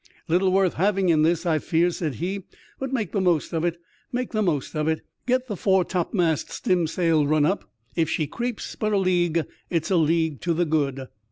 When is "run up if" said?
7.27-8.09